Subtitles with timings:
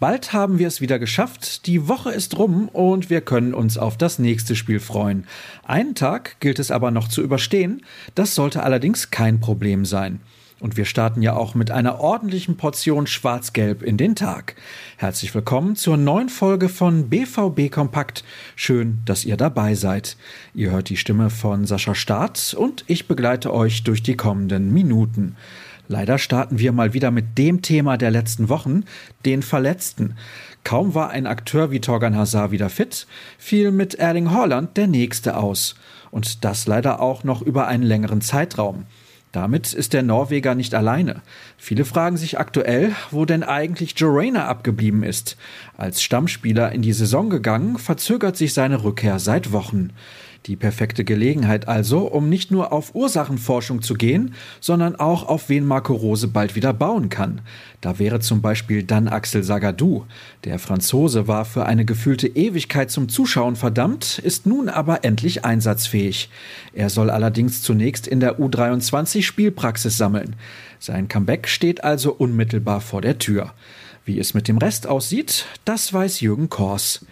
[0.00, 3.96] Bald haben wir es wieder geschafft, die Woche ist rum und wir können uns auf
[3.96, 5.26] das nächste Spiel freuen.
[5.64, 10.20] Einen Tag gilt es aber noch zu überstehen, das sollte allerdings kein Problem sein.
[10.60, 14.54] Und wir starten ja auch mit einer ordentlichen Portion Schwarz-Gelb in den Tag.
[14.98, 18.22] Herzlich willkommen zur neuen Folge von BVB Kompakt.
[18.54, 20.16] Schön, dass ihr dabei seid.
[20.54, 25.34] Ihr hört die Stimme von Sascha Staat und ich begleite euch durch die kommenden Minuten.
[25.88, 28.84] Leider starten wir mal wieder mit dem Thema der letzten Wochen,
[29.24, 30.16] den Verletzten.
[30.62, 33.06] Kaum war ein Akteur wie Torgan Hazard wieder fit,
[33.38, 35.76] fiel mit Erling Haaland der nächste aus.
[36.10, 38.84] Und das leider auch noch über einen längeren Zeitraum.
[39.32, 41.22] Damit ist der Norweger nicht alleine.
[41.56, 45.36] Viele fragen sich aktuell, wo denn eigentlich Joe Rayner abgeblieben ist.
[45.76, 49.90] Als Stammspieler in die Saison gegangen, verzögert sich seine Rückkehr seit Wochen.
[50.46, 55.66] Die perfekte Gelegenheit also, um nicht nur auf Ursachenforschung zu gehen, sondern auch auf wen
[55.66, 57.42] Marco Rose bald wieder bauen kann.
[57.80, 60.04] Da wäre zum Beispiel dann Axel Sagadou.
[60.44, 66.30] Der Franzose war für eine gefühlte Ewigkeit zum Zuschauen verdammt, ist nun aber endlich einsatzfähig.
[66.72, 70.36] Er soll allerdings zunächst in der U23 Spielpraxis sammeln.
[70.78, 73.52] Sein Comeback steht also unmittelbar vor der Tür.
[74.04, 77.04] Wie es mit dem Rest aussieht, das weiß Jürgen Kors.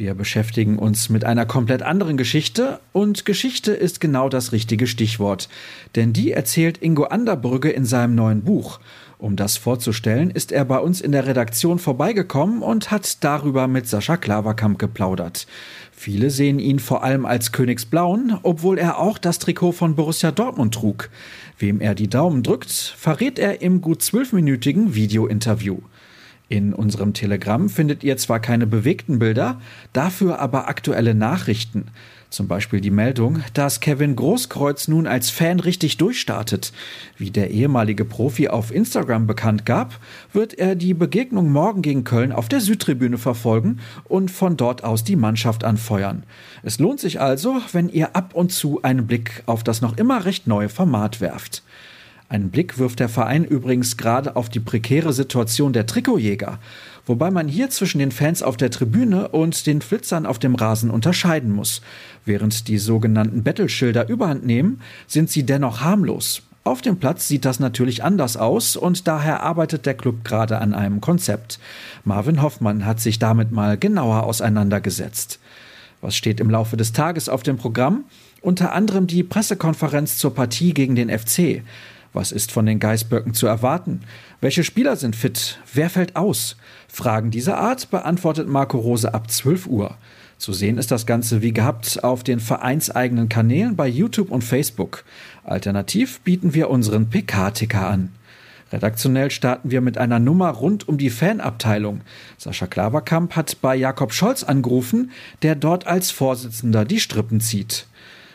[0.00, 5.50] Wir beschäftigen uns mit einer komplett anderen Geschichte und Geschichte ist genau das richtige Stichwort,
[5.94, 8.80] denn die erzählt Ingo Anderbrügge in seinem neuen Buch.
[9.18, 13.86] Um das vorzustellen, ist er bei uns in der Redaktion vorbeigekommen und hat darüber mit
[13.88, 15.46] Sascha Klaverkamp geplaudert.
[15.92, 20.72] Viele sehen ihn vor allem als Königsblauen, obwohl er auch das Trikot von Borussia Dortmund
[20.72, 21.10] trug.
[21.58, 25.80] Wem er die Daumen drückt, verrät er im gut zwölfminütigen Videointerview.
[26.50, 29.60] In unserem Telegramm findet ihr zwar keine bewegten Bilder,
[29.92, 31.86] dafür aber aktuelle Nachrichten.
[32.28, 36.72] Zum Beispiel die Meldung, dass Kevin Großkreuz nun als Fan richtig durchstartet.
[37.16, 40.00] Wie der ehemalige Profi auf Instagram bekannt gab,
[40.32, 43.78] wird er die Begegnung morgen gegen Köln auf der Südtribüne verfolgen
[44.08, 46.24] und von dort aus die Mannschaft anfeuern.
[46.64, 50.24] Es lohnt sich also, wenn ihr ab und zu einen Blick auf das noch immer
[50.24, 51.62] recht neue Format werft.
[52.30, 56.60] Einen Blick wirft der Verein übrigens gerade auf die prekäre Situation der Trikotjäger,
[57.04, 60.90] wobei man hier zwischen den Fans auf der Tribüne und den Flitzern auf dem Rasen
[60.90, 61.82] unterscheiden muss.
[62.24, 66.42] Während die sogenannten Battleschilder überhand nehmen, sind sie dennoch harmlos.
[66.62, 70.72] Auf dem Platz sieht das natürlich anders aus und daher arbeitet der Club gerade an
[70.72, 71.58] einem Konzept.
[72.04, 75.40] Marvin Hoffmann hat sich damit mal genauer auseinandergesetzt.
[76.00, 78.04] Was steht im Laufe des Tages auf dem Programm?
[78.40, 81.62] Unter anderem die Pressekonferenz zur Partie gegen den FC.
[82.12, 84.00] Was ist von den Geißböcken zu erwarten?
[84.40, 85.58] Welche Spieler sind fit?
[85.72, 86.56] Wer fällt aus?
[86.88, 89.96] Fragen dieser Art beantwortet Marco Rose ab 12 Uhr.
[90.36, 95.04] Zu sehen ist das Ganze wie gehabt auf den vereinseigenen Kanälen bei YouTube und Facebook.
[95.44, 98.10] Alternativ bieten wir unseren PK-Ticker an.
[98.72, 102.00] Redaktionell starten wir mit einer Nummer rund um die Fanabteilung.
[102.38, 105.10] Sascha Klaverkamp hat bei Jakob Scholz angerufen,
[105.42, 107.86] der dort als Vorsitzender die Strippen zieht.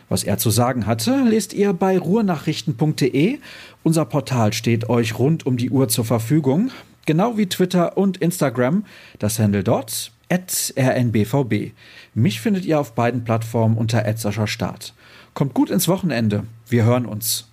[0.08, 3.38] Was er zu sagen hatte, lest ihr bei ruhrnachrichten.de.
[3.82, 6.70] Unser Portal steht euch rund um die Uhr zur Verfügung,
[7.06, 8.84] genau wie Twitter und Instagram.
[9.18, 11.72] Das Handle dort rnbvb.
[12.14, 14.04] Mich findet ihr auf beiden Plattformen unter
[14.46, 14.94] Start.
[15.34, 16.44] Kommt gut ins Wochenende.
[16.68, 17.48] Wir hören uns.